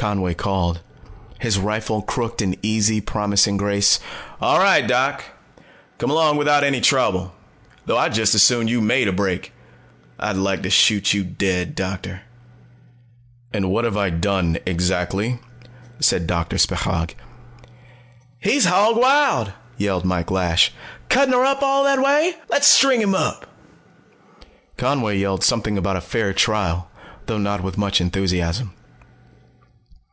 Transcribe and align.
Conway 0.00 0.32
called, 0.32 0.80
his 1.40 1.58
rifle 1.58 2.00
crooked 2.00 2.40
in 2.40 2.56
easy 2.62 3.02
promising 3.02 3.58
grace. 3.58 4.00
"All 4.40 4.58
right, 4.58 4.86
Doc. 4.88 5.22
Come 5.98 6.10
on 6.10 6.14
along 6.16 6.36
without 6.38 6.64
any 6.64 6.80
trouble. 6.80 7.34
Though 7.84 7.98
I'd 7.98 8.14
just 8.14 8.34
as 8.34 8.42
soon 8.42 8.66
you 8.66 8.80
made 8.80 9.08
a 9.08 9.12
break. 9.12 9.52
I'd 10.18 10.38
like 10.38 10.62
to 10.62 10.70
shoot 10.70 11.12
you 11.12 11.22
dead, 11.22 11.74
Doctor." 11.74 12.22
"And 13.52 13.70
what 13.70 13.84
have 13.84 13.98
I 13.98 14.08
done, 14.08 14.56
exactly," 14.64 15.38
said 15.98 16.26
Doctor 16.26 16.56
Spechaug. 16.56 17.12
"He's 18.38 18.64
hog 18.64 18.96
wild," 18.96 19.52
yelled 19.76 20.06
Mike 20.06 20.30
Lash. 20.30 20.72
"Cuttin' 21.10 21.34
her 21.34 21.44
all 21.44 21.84
up 21.86 21.96
that 21.98 22.02
way! 22.02 22.36
Let's 22.48 22.68
string 22.68 23.02
'em 23.02 23.14
up!" 23.14 23.44
Conway 24.78 25.18
yelled 25.18 25.44
something 25.44 25.76
about 25.76 25.96
a 25.96 26.00
"fair 26.00 26.32
trial," 26.32 26.90
though 27.26 27.36
not 27.36 27.60
with 27.62 27.76
much 27.76 28.00
enthusiasm. 28.00 28.72